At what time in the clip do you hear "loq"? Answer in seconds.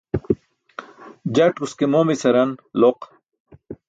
2.81-2.99